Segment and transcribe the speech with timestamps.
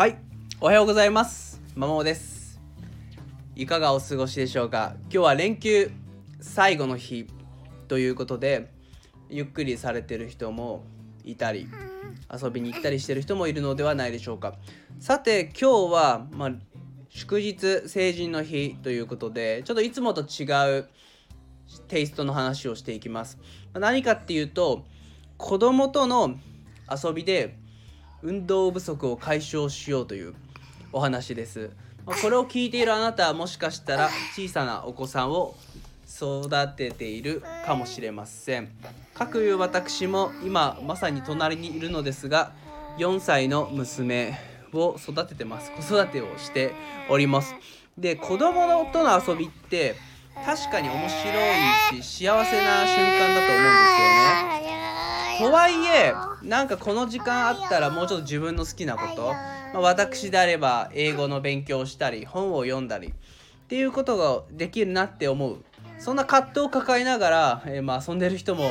[0.00, 0.16] はい。
[0.62, 1.60] おはようございます。
[1.76, 2.58] まもです。
[3.54, 4.94] いかがお過ごしでしょうか？
[5.02, 5.90] 今日は連休
[6.40, 7.28] 最後の日
[7.86, 8.72] ということで
[9.28, 10.84] ゆっくりされてる人も
[11.22, 11.68] いたり
[12.32, 14.54] 遊びに行ったりしてる人もいるのではないでしょうか？
[15.00, 16.52] さて今日は、まあ、
[17.10, 20.88] 祝日成人の日ということでちょっといつもと違う
[21.88, 23.36] テイストの話をしていきます。
[23.74, 24.86] 何かっていうと
[25.36, 26.38] 子供との
[26.90, 27.59] 遊びで
[28.22, 30.34] 運動不足を解消しようという
[30.92, 31.70] お話です。
[32.04, 35.54] これを聞いているあなたはもしかしたら小さなお子さんを
[36.08, 38.68] 育てているかもしれません。
[39.14, 42.52] かくいう私も今まさに隣にいるのですが
[42.98, 44.38] 4歳の娘
[44.72, 45.70] を育ててます。
[45.72, 46.72] 子育てをして
[47.08, 47.54] おります。
[47.96, 49.94] で子供のとの遊びって
[50.44, 54.69] 確かに面白いし幸せな瞬間だと思うんですよね。
[55.40, 56.12] とはいえ
[56.42, 59.32] なんかこの時間あったらもうちょっと自分の好きなこと、
[59.72, 63.12] まあ、私であれば英語の勉強をしたり本を読んだりっ
[63.68, 65.64] ていうことができるなって思う。
[65.98, 68.70] そんな葛藤を抱えながら、えー、まあ遊んでる人も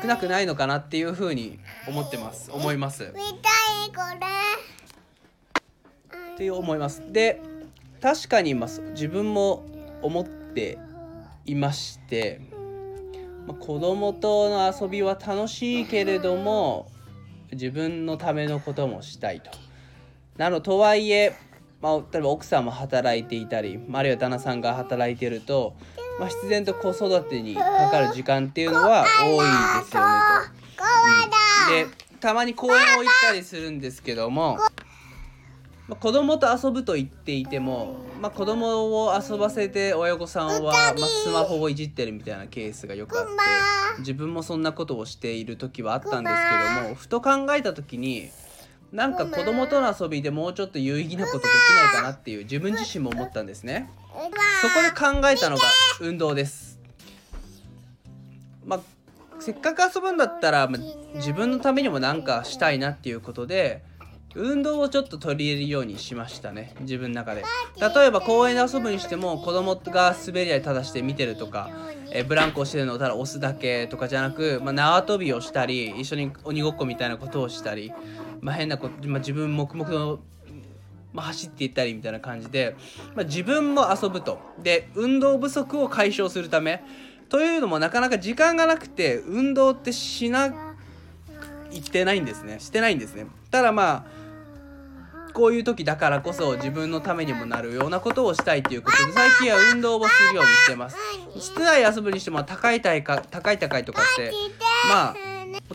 [0.00, 1.58] 少なくないのかなっていうふうに
[1.88, 2.50] 思ってます。
[2.52, 3.04] 思います。
[3.04, 3.06] っ
[6.36, 7.02] ていう思います。
[7.12, 7.42] で
[8.00, 9.66] 確かにます自分も
[10.00, 10.78] 思って
[11.44, 12.59] いましてまあ、
[13.58, 16.90] 子供との遊びは楽しいけれども
[17.52, 19.50] 自分のためのこともしたいと。
[20.36, 21.34] なのとはいえ、
[21.82, 25.74] まあ、例えば奥さんも働いていたり、まあ、あるいは旦那さんが働いてると、
[26.18, 30.10] まあ、必然と子育てにかかる時間っていうのは多いですよね
[30.76, 30.84] と。
[31.72, 34.58] うん、でたまに公園を行ったりするんですけども
[35.90, 43.32] まあ、子供と遊ぶと言っていても、まあ、子供を遊ばせて親御さんは、まあ、スマホをいじってるみたいなケースがよくあって
[43.98, 48.30] 自分もそんなことをしている時はあったんですけどもふと考えた時に
[48.92, 53.90] なんか子供との遊びでもうちょっと有意義なことできないかなっていう自分自身も思ったんですね。
[54.62, 55.64] そこで考えたのが
[56.00, 56.78] 運動です。
[58.64, 58.80] まあ
[59.40, 63.82] せっかく遊ぶんだったら、まあ、自分のためにも何かしたいなっていうことで
[64.34, 66.74] 運動をちょっと取り入れるようにしましたね。
[66.80, 67.42] 自分の中で。
[67.80, 71.70] 例えば公園で遊ぶにしても子供が滑り台ただして見てるとか、
[72.12, 73.88] えブランコをしてるのをただ押すだけ。
[73.88, 77.92] とかじゃなく、まあ、縄跳びをしたり一緒に鬼ごっこみたいなことをしたり、
[78.40, 80.20] まあ、変なこと、まあ、自分黙々と、
[81.12, 82.76] まあ、走っていったりみたいな感じで、
[83.16, 84.38] まあ、自分も遊ぶと。
[84.62, 86.84] で運動不足を解消するため。
[87.28, 90.48] というのもなかなか時間がなくて運動ってしな
[91.70, 92.60] 言ってないんですね。
[92.60, 94.20] してないんですねただまあ
[95.32, 100.96] こういう時だからこそ自分のためにもなるようなことをしたいということで最近は運動をするようにしてます。
[101.38, 104.32] 室内遊ぶにしても高い大会高い高いとかって
[104.88, 105.14] まあ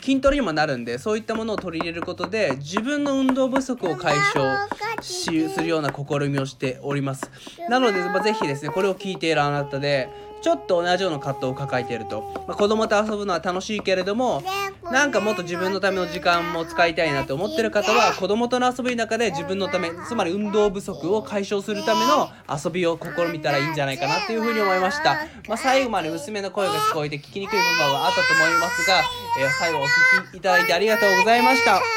[0.00, 4.68] 筋トレにもなるんでそういったものを取り入れることで自分の運動不足を解消
[5.00, 7.30] しするような試みをしております。
[7.68, 10.08] なので、まあ、ぜひですねこれを聞いているあなたで
[10.42, 14.42] ちょっと同じような葛藤を抱えていると、まあ、子供と遊ぶのは楽しいけれども
[14.90, 25.16] なんかもっと自分のための時間も使いたいなって思ってる方は子供との遊びの中で自分のためつまり運動不足を解消するための遊びを試みたらいいんじゃないかなっていうふうに思いました、
[25.48, 29.02] まあ、最後まで娘の声が聞こえて聞きにくい部分はあったと思いますが、
[29.40, 29.88] えー、最後お聴
[30.32, 31.93] きいただいてありがとうございました。